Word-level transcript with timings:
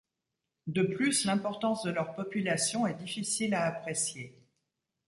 De 0.65 0.81
plus, 0.81 1.25
l'importance 1.25 1.83
de 1.83 1.91
leur 1.91 2.15
population 2.15 2.87
est 2.87 2.95
difficile 2.95 3.53
à 3.53 3.67
apprécier. 3.67 4.33